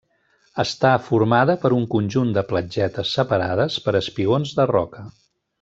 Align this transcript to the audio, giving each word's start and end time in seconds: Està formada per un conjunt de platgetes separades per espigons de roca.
Està 0.61 0.93
formada 1.09 1.55
per 1.65 1.71
un 1.81 1.85
conjunt 1.95 2.33
de 2.39 2.45
platgetes 2.53 3.15
separades 3.21 3.79
per 3.87 3.97
espigons 4.05 4.59
de 4.63 4.71
roca. 4.77 5.07